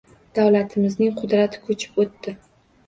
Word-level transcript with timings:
Davlatimizning 0.37 1.13
qudrati 1.21 1.63
koʻchib 1.69 2.03
oʻtdi. 2.07 2.37